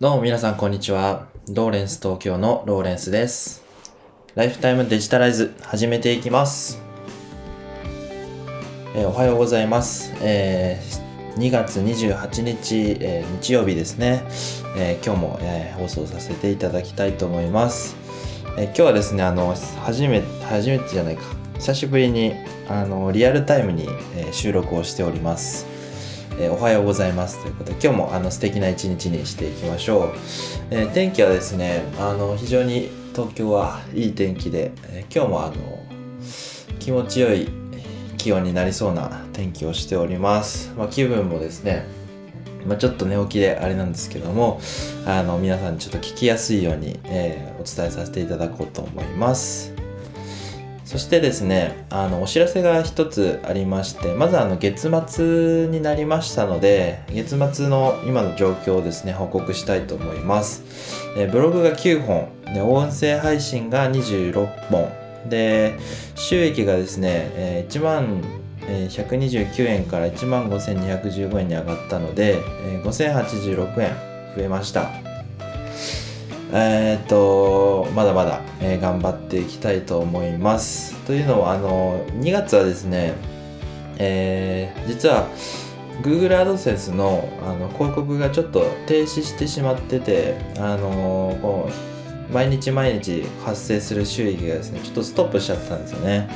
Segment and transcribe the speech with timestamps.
[0.00, 1.26] どうも皆さんこんにちは。
[1.52, 3.64] ローレンス東京のローレンスです。
[4.36, 6.80] ライフタイムデジタライズ始めていきます。
[8.94, 10.12] えーおはようございます。
[10.20, 14.22] えー2月28日、えー日曜日ですね。
[14.76, 17.96] え今日も、え放送させていただきたいと思います。
[18.56, 19.52] え今日はですね、あの、
[19.84, 21.22] 初めて、初めてじゃないか。
[21.54, 22.34] 久しぶりに、
[22.68, 25.77] あの、リアルタイムに、え収録をしております。
[26.40, 27.42] えーおはようございます。
[27.42, 30.12] ということで今日もあの素敵な一日にしていきましょう、
[30.70, 35.54] えー天気はですねあの非常に東京はいい天気で、えー今日もあの
[36.78, 37.48] 気持ちよい
[38.16, 41.86] 気温になりそうな天気をしております、まあ、気分もですね
[42.66, 44.60] まあ、ちょっと寝起きであれなんですけども
[45.06, 49.77] あの皆さんにちょっと聞きやすいように、えーお伝えさせていただこうと思います。
[50.88, 60.62] そしてですね、あの、お知らせが一つありまして、まずあの、月末になりましたので、月末の今の状況をですね、報告したいと思います。
[61.18, 64.90] えブログが9本、で、音声配信が26本、
[65.28, 65.76] で、
[66.14, 68.22] 収益がですね、え1万
[68.66, 73.94] えー129円から1万5215円に上がったので、え5086円
[74.34, 75.07] 増えました。
[76.52, 80.94] えっと、まだまだ、えー頑張っていきたいと思います。
[81.04, 83.14] というのは、あの、2月はですね、
[83.98, 85.28] えー実は
[86.02, 91.68] Google AdSense のあの広告がちょっと停止してしまってて、あのこ
[92.30, 96.28] う毎日毎日発生する収益がですね、ちょっとストップしちゃったんですよね。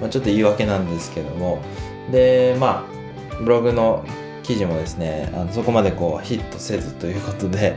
[0.00, 1.62] まあ、ちょっと言い訳なんですけども。
[2.10, 2.86] で、ま
[3.30, 4.04] あ、ブログの
[4.42, 7.76] 記事もですね、あのそこまでこうヒットせずということで、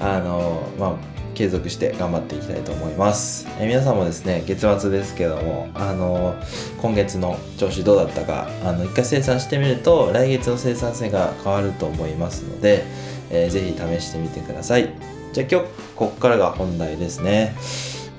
[0.00, 3.46] あの、まあ、継続して頑張っていきたいと思います。
[3.60, 6.34] え皆さんもですね、月末ですけども、あの、
[6.80, 12.84] 今月の調子どうだったか、あの、一回生産してみると、来月の生産性が変わると思いますので、
[13.30, 14.92] えーぜひ試してみてください。
[15.32, 17.54] じゃあ今日、ここからが本題ですね。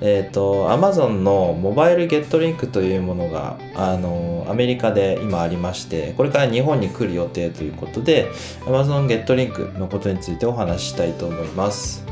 [0.00, 8.30] えっ、と、Amazon のモバイルゲットリンクというものが、あの、アメリカで今ありまして、これから日本に来る予定ということで、
[8.66, 12.04] Amazon ゲットリンクのことについてお話ししたいと思います。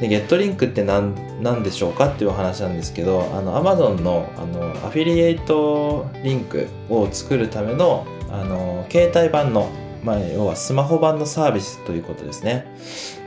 [0.00, 9.68] で、ゲットリンクって何何でしょうかっていうお話なんですけど、あの、Amazon のあのアフィリエイトリンクを作るための、あの、携帯版の、
[10.02, 12.66] まあ、要はスマホ版のサービスということですね。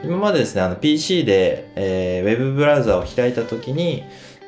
[0.03, 4.03] 今までですね、あの PC で、えーウェブブラウザを開いたときに、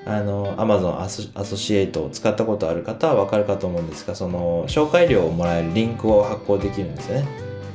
[0.07, 7.27] あの、Amazon アソアソシエイトを使ったことある方はわかるかと思うんですが、その、紹介料をもらえるリンクを発行できるんですよね。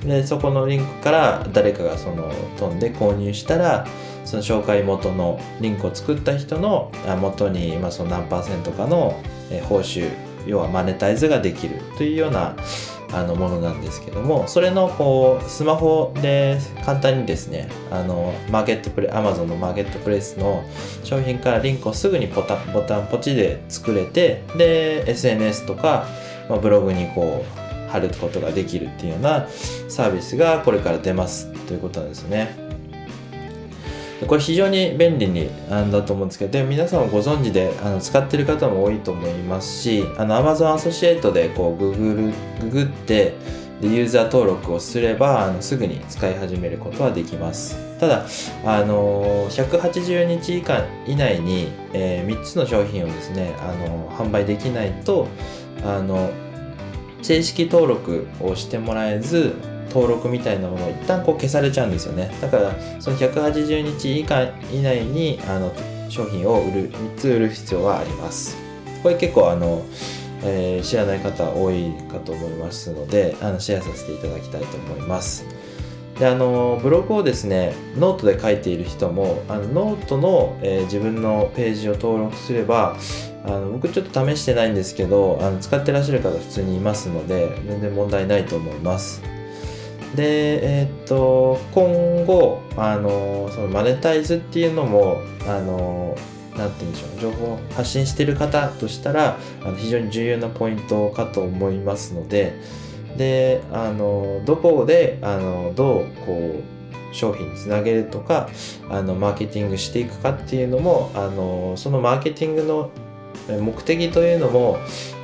[0.05, 3.87] で、そこのリンクから誰かがその、飛んで購入したら、
[4.25, 9.21] その紹介元のリンクを作った人の元に、まあ、その何パーセントかの
[9.69, 10.11] 報酬、
[10.47, 12.57] 要はマネタイズができるというような
[13.13, 20.63] あのものなんですけども、それのこうスマホで簡単にですね、あのマーケットプレ、Amazon のマーケットプレイスの
[21.03, 26.07] 商品からリンクをすぐにボタンボタンポチで作れて、で、SNS とか、
[26.49, 29.49] まあ、ブログにこう貼ることができるっていうような
[29.89, 32.70] サービスがこれから出ますということなんですね。
[34.27, 43.35] これ非常に便利にあのだと思うんですけどで皆さんもご存知であの使ってる方も多いと思いますしあの Amazon アソシエイトでこうググるググって
[43.81, 47.79] でユーザー登録をすればあのすぐに使い始めることはできます。
[47.99, 48.27] ただ
[48.65, 55.29] あの180日以下以内に、え3つの商品をですねあの販売できないと
[55.83, 56.31] あの
[57.23, 59.55] 正式登録をしてもらえず
[59.91, 62.31] 登録みたいなものを一旦こう消されちゃうんですよね。
[62.41, 65.73] だからその180日以下以内にあの
[66.09, 68.57] 商品を売る3つ売る必要はあります。
[69.03, 69.83] これ結構あの、
[70.43, 75.45] えー知らない方多いかと思いますのであのシェアさせていただきたいと思います。
[76.19, 82.97] であのブログをですねノートで書いている人もあのノートの、えー自分のページを登録すれば
[83.45, 89.23] あの僕ちょっと試してないんですけどあの使ってらっしゃる方普通にいますので全然問題ないと思います。
[90.15, 96.17] でえーっと今後あのそのマネタイズっていうのもあの
[96.57, 102.55] なんて言うんでしょう情報を発信してる方としたらあの非常に重要なポイントかと思いますので
[103.17, 106.55] であのどこであのどうこ
[107.13, 108.49] う商品につなげるとか
[108.89, 112.91] あのマーケティングしていくかっていうのもあのそのマーケティングの
[113.61, 114.79] 目的というのも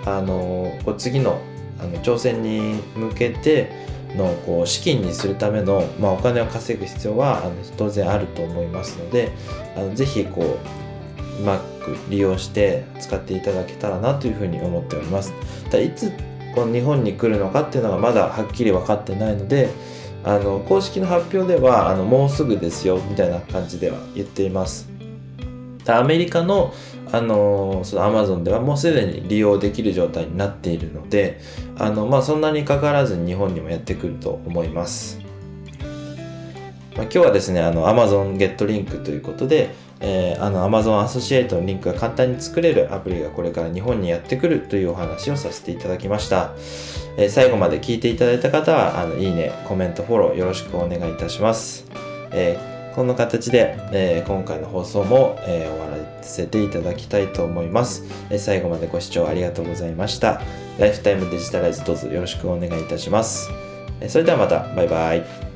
[0.05, 1.41] あのこう次の
[1.79, 3.71] あの挑戦に向けて
[4.15, 9.33] のこう資金にするための、まあ、お金を稼ぐ必要はあの当然あると思いますので
[9.77, 10.59] あのぜひこ
[11.39, 15.35] ううまく利用して使っていただけたらなというふうに思っております。
[15.71, 16.13] ただいつ
[16.55, 19.69] この日本に来るのかっていうのがまだはっきり分かってないので
[20.25, 24.89] あの公式の発表ではあのもうすぐですよみたいな感じでは言っています
[25.87, 26.73] アメリカの
[27.17, 31.41] あのそのアマゾンではもうすでに利用できる状態になっているので
[31.79, 35.21] あの、まあ、そんなにかかわらずに日本にもやってくると思います、
[36.97, 46.53] まあ、今日はですねあの Amazon ゲットリンクということでえー、あの Amazon アソシエイトのリンクが簡単に作れるアプリがこれから日本にやってくるというお話をさせていただきました。
[47.17, 51.87] えー、最後まで聞いていただいた方は、あのいいね、コメント、フォローよろしくお願いいたします。
[52.33, 60.41] えー、こんな形で、え今回の放送も、え終わらせていただきたいと思います、え最後までご視聴ありがとうございました。
[60.79, 63.51] ライフタイムデジタライズどうぞよろしくお願いいたします。
[64.01, 65.56] えそれではまた、バイバイ。